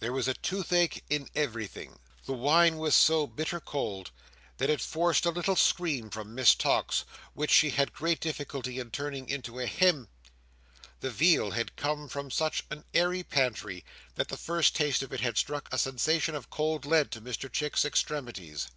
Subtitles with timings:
[0.00, 1.98] There was a toothache in everything.
[2.26, 4.10] The wine was so bitter cold
[4.58, 8.90] that it forced a little scream from Miss Tox, which she had great difficulty in
[8.90, 10.10] turning into a "Hem!"
[11.00, 13.82] The veal had come from such an airy pantry,
[14.16, 17.22] that the first taste of it had struck a sensation as of cold lead to
[17.22, 18.68] Mr Chick's extremities.